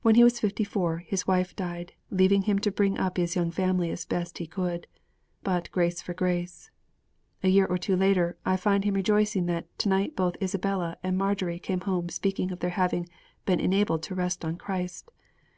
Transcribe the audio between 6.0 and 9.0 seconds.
for grace.' A year or two later, I find him